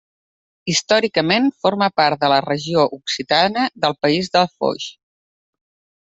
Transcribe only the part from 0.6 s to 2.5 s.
Històricament forma part de la